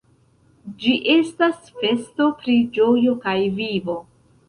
[0.83, 4.05] Ĝi estas festo pri ĝojo kaj vivo.